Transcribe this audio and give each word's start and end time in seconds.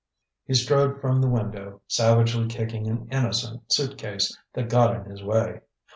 He 0.45 0.55
strode 0.55 0.99
from 0.99 1.21
the 1.21 1.29
window, 1.29 1.81
savagely 1.85 2.47
kicking 2.47 2.87
an 2.87 3.07
innocent 3.11 3.71
suit 3.71 3.99
case 3.99 4.35
that 4.53 4.67
got 4.67 4.95
in 4.95 5.05
his 5.05 5.21
way. 5.21 5.61